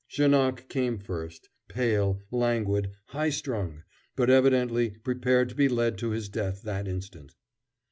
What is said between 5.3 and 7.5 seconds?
to be led to his death that instant.